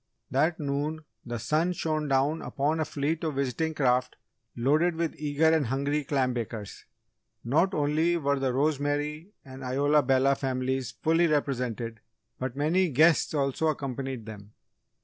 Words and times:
That 0.31 0.59
noon, 0.59 1.05
the 1.23 1.37
sun 1.37 1.73
shone 1.73 2.07
down 2.07 2.41
upon 2.41 2.79
a 2.79 2.85
fleet 2.85 3.23
of 3.23 3.35
visiting 3.35 3.75
craft 3.75 4.15
loaded 4.55 4.95
with 4.95 5.13
eager 5.15 5.47
and 5.49 5.67
hungry 5.67 6.03
clam 6.03 6.33
bakers. 6.33 6.85
Not 7.43 7.75
only 7.75 8.17
were 8.17 8.39
the 8.39 8.51
Rosemary 8.51 9.29
and 9.45 9.63
Isola 9.63 10.01
Bella 10.01 10.33
families 10.33 10.89
fully 10.89 11.27
represented 11.27 11.99
but 12.39 12.55
many 12.55 12.89
guests 12.89 13.35
also 13.35 13.67
accompanied 13.67 14.25
them. 14.25 14.53